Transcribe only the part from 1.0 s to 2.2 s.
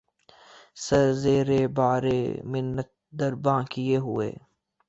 زیرِ بارِ